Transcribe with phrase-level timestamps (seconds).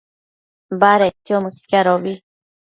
[0.81, 2.13] badedquio mëquiadobi